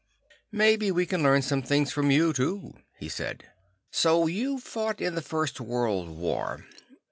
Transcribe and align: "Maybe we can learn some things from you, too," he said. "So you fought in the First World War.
"Maybe 0.51 0.89
we 0.89 1.05
can 1.05 1.21
learn 1.21 1.43
some 1.43 1.61
things 1.61 1.91
from 1.91 2.09
you, 2.09 2.33
too," 2.33 2.73
he 2.97 3.07
said. 3.07 3.43
"So 3.91 4.25
you 4.25 4.57
fought 4.57 4.99
in 4.99 5.13
the 5.13 5.21
First 5.21 5.61
World 5.61 6.09
War. 6.09 6.65